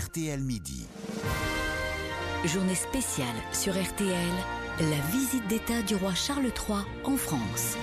RTL 0.00 0.40
Midi. 0.40 0.86
Journée 2.46 2.74
spéciale 2.74 3.26
sur 3.52 3.74
RTL, 3.74 4.32
la 4.80 5.00
visite 5.12 5.46
d'État 5.48 5.82
du 5.82 5.94
roi 5.94 6.14
Charles 6.14 6.46
III 6.46 6.78
en 7.04 7.16
France. 7.18 7.76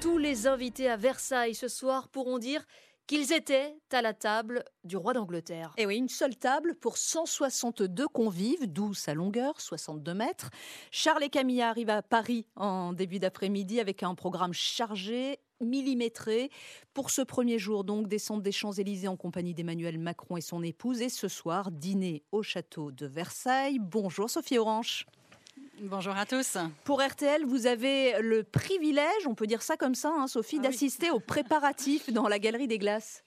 Tous 0.00 0.16
les 0.16 0.46
invités 0.46 0.88
à 0.88 0.96
Versailles 0.96 1.56
ce 1.56 1.66
soir 1.66 2.08
pourront 2.08 2.38
dire 2.38 2.64
qu'ils 3.08 3.32
étaient 3.32 3.74
à 3.90 4.00
la 4.00 4.14
table 4.14 4.64
du 4.84 4.96
roi 4.96 5.12
d'Angleterre. 5.12 5.72
Et 5.76 5.82
Eh 5.82 5.86
oui, 5.86 5.96
une 5.96 6.08
seule 6.08 6.36
table 6.36 6.76
pour 6.76 6.96
162 6.96 8.06
convives, 8.08 8.70
d'où 8.72 8.94
sa 8.94 9.14
longueur, 9.14 9.60
62 9.60 10.14
mètres. 10.14 10.50
Charles 10.92 11.24
et 11.24 11.30
Camilla 11.30 11.68
arrivent 11.68 11.90
à 11.90 12.02
Paris 12.02 12.46
en 12.54 12.92
début 12.92 13.18
d'après-midi 13.18 13.80
avec 13.80 14.02
un 14.04 14.14
programme 14.14 14.52
chargé, 14.52 15.40
millimétré. 15.64 16.50
Pour 16.92 17.10
ce 17.10 17.22
premier 17.22 17.58
jour, 17.58 17.84
donc, 17.84 18.08
descente 18.08 18.42
des 18.42 18.52
Champs-Élysées 18.52 19.08
en 19.08 19.16
compagnie 19.16 19.54
d'Emmanuel 19.54 19.98
Macron 19.98 20.36
et 20.36 20.40
son 20.40 20.62
épouse. 20.62 21.00
Et 21.02 21.08
ce 21.08 21.28
soir, 21.28 21.70
dîner 21.70 22.22
au 22.32 22.42
château 22.42 22.90
de 22.92 23.06
Versailles. 23.06 23.78
Bonjour 23.80 24.30
Sophie 24.30 24.58
Orange. 24.58 25.06
Bonjour 25.80 26.16
à 26.16 26.24
tous. 26.26 26.56
Pour 26.84 27.02
RTL, 27.02 27.44
vous 27.44 27.66
avez 27.66 28.20
le 28.20 28.44
privilège, 28.44 29.26
on 29.26 29.34
peut 29.34 29.46
dire 29.46 29.62
ça 29.62 29.76
comme 29.76 29.94
ça, 29.94 30.12
hein, 30.16 30.26
Sophie, 30.28 30.56
Ah 30.58 30.62
oui. 30.62 30.70
d'assister 30.70 31.10
aux 31.10 31.20
préparatifs 31.20 32.12
dans 32.12 32.28
la 32.28 32.38
Galerie 32.38 32.68
des 32.68 32.78
Glaces. 32.78 33.24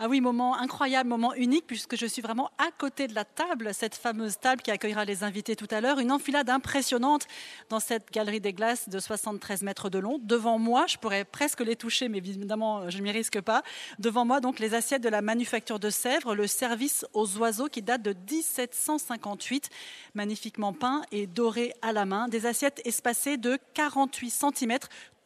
Ah 0.00 0.06
oui, 0.08 0.20
moment 0.20 0.56
incroyable, 0.56 1.08
moment 1.08 1.34
unique, 1.34 1.66
puisque 1.66 1.96
je 1.96 2.06
suis 2.06 2.22
vraiment 2.22 2.52
à 2.58 2.70
côté 2.70 3.08
de 3.08 3.16
la 3.16 3.24
table, 3.24 3.74
cette 3.74 3.96
fameuse 3.96 4.38
table 4.38 4.62
qui 4.62 4.70
accueillera 4.70 5.04
les 5.04 5.24
invités 5.24 5.56
tout 5.56 5.66
à 5.72 5.80
l'heure. 5.80 5.98
Une 5.98 6.12
enfilade 6.12 6.48
impressionnante 6.50 7.26
dans 7.68 7.80
cette 7.80 8.12
galerie 8.12 8.40
des 8.40 8.52
glaces 8.52 8.88
de 8.88 9.00
73 9.00 9.62
mètres 9.62 9.90
de 9.90 9.98
long. 9.98 10.20
Devant 10.22 10.56
moi, 10.56 10.86
je 10.86 10.98
pourrais 10.98 11.24
presque 11.24 11.62
les 11.62 11.74
toucher, 11.74 12.08
mais 12.08 12.18
évidemment, 12.18 12.88
je 12.88 12.98
ne 12.98 13.02
m'y 13.02 13.10
risque 13.10 13.40
pas. 13.40 13.64
Devant 13.98 14.24
moi, 14.24 14.38
donc, 14.38 14.60
les 14.60 14.74
assiettes 14.74 15.02
de 15.02 15.08
la 15.08 15.20
manufacture 15.20 15.80
de 15.80 15.90
Sèvres, 15.90 16.36
le 16.36 16.46
service 16.46 17.04
aux 17.12 17.36
oiseaux 17.38 17.66
qui 17.66 17.82
date 17.82 18.02
de 18.02 18.14
1758, 18.30 19.68
magnifiquement 20.14 20.72
peint 20.72 21.02
et 21.10 21.26
doré 21.26 21.74
à 21.82 21.92
la 21.92 22.06
main. 22.06 22.28
Des 22.28 22.46
assiettes 22.46 22.80
espacées 22.84 23.36
de 23.36 23.58
48 23.74 24.30
cm 24.30 24.78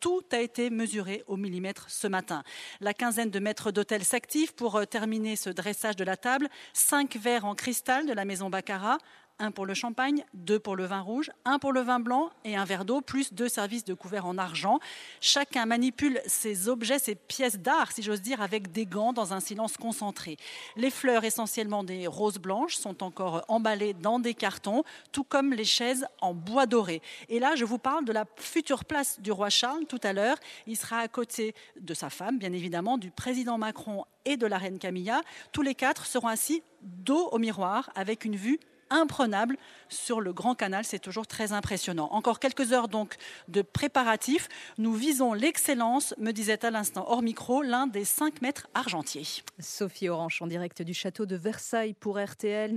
tout 0.03 0.25
a 0.33 0.41
été 0.41 0.69
mesuré 0.69 1.23
au 1.29 1.37
millimètre 1.37 1.89
ce 1.89 2.09
matin. 2.09 2.43
La 2.81 2.93
quinzaine 2.93 3.31
de 3.31 3.39
maîtres 3.39 3.71
d'hôtel 3.71 4.05
s'active 4.05 4.53
pour 4.53 4.75
euh, 4.75 4.85
terminer 4.85 5.37
ce 5.37 5.49
dressage 5.49 5.95
de 5.95 6.03
la 6.03 6.17
table. 6.17 6.49
Cinq 6.75 7.17
verres 7.17 7.45
en 7.45 7.55
cristal 7.55 8.05
de 8.05 8.13
la 8.13 8.25
maison 8.25 8.51
Baccarat. 8.51 8.99
Un 9.39 9.51
pour 9.51 9.67
le 9.67 9.75
champagne, 9.75 10.25
deux 10.35 10.59
pour 10.59 10.77
le 10.77 10.85
vin 10.85 11.01
rouge, 11.01 11.31
un 11.45 11.59
pour 11.59 11.73
le 11.73 11.81
vin 11.81 11.99
blanc 11.99 12.31
et 12.45 12.57
un 12.57 12.65
verre 12.65 12.85
d'eau, 12.85 13.01
plus 13.01 13.33
deux 13.33 13.49
services 13.49 13.85
de 13.85 13.95
couverts 13.95 14.27
en 14.27 14.39
argent. 14.39 14.79
Chacun 15.21 15.67
manipule 15.67 16.21
ses 16.27 16.69
objets, 16.69 16.99
ses 16.99 17.15
pièces 17.15 17.59
d'art, 17.59 17.91
si 17.91 18.03
j'ose 18.03 18.23
dire, 18.23 18.41
avec 18.41 18.71
des 18.71 18.87
gants 18.87 19.13
dans 19.13 19.33
un 19.33 19.41
silence 19.41 19.77
concentré. 19.77 20.37
Les 20.77 20.91
fleurs, 20.91 21.25
essentiellement 21.25 21.83
des 21.83 22.07
roses 22.07 22.39
blanches, 22.39 22.77
sont 22.77 23.03
encore 23.03 23.45
emballées 23.49 23.95
dans 23.95 24.21
des 24.21 24.35
cartons, 24.35 24.85
tout 25.11 25.25
comme 25.25 25.53
les 25.53 25.65
chaises 25.65 26.07
en 26.21 26.35
bois 26.35 26.67
doré. 26.67 27.03
Et 27.29 27.41
là, 27.41 27.57
je 27.57 27.65
vous 27.65 27.79
parle 27.79 28.05
de 28.05 28.13
la 28.13 28.27
future 28.37 28.85
place 28.85 29.21
du 29.21 29.33
roi 29.33 29.51
Charles 29.51 29.87
tout 29.87 30.01
à 30.03 30.13
l'heure. 30.13 30.37
Il 30.67 30.77
sera 30.77 30.99
à 30.99 31.09
côté 31.09 31.55
de 31.81 31.95
sa 31.95 32.11
femme, 32.11 32.39
bien 32.39 32.53
évidemment, 32.53 32.99
du 32.99 33.11
président 33.11 33.59
Macron 33.59 34.05
et 34.25 34.37
de 34.37 34.47
la 34.47 34.59
reine 34.59 34.79
Camilla. 34.79 35.21
Tous 35.51 35.63
les 35.63 35.75
quatre 35.75 36.07
seront 36.07 36.29
assis 36.29 36.63
dos 36.83 37.29
au 37.33 37.39
miroir 37.39 37.91
avec 37.95 38.25
une 38.25 38.37
vue 38.37 38.61
imprenable 38.93 39.57
sur 39.89 40.21
le 40.21 40.33
Grand 40.33 40.55
Canal. 40.55 40.85
C'est 40.85 40.99
toujours 40.99 41.27
très 41.27 41.53
impressionnant. 41.53 42.09
Encore 42.13 42.39
quelques 42.39 42.73
heures 42.73 42.89
donc 42.89 43.17
de 43.49 43.63
préparatifs. 43.63 44.49
Nous 44.79 44.95
visons 44.95 45.33
l'excellence, 45.33 46.15
me 46.19 46.33
disait 46.33 46.65
à 46.65 46.71
l'instant 46.71 47.05
hors 47.09 47.23
micro 47.23 47.63
l'un 47.63 47.87
des 47.87 48.05
cinq 48.05 48.43
maîtres 48.43 48.69
argentiers. 48.75 49.27
Sophie 49.59 50.09
Orange 50.09 50.39
en 50.41 50.47
direct 50.47 50.83
du 50.83 50.95
château 50.95 51.27
de 51.27 51.37
Versailles 51.37 51.95
pour 51.95 52.19
RTL. 52.19 52.71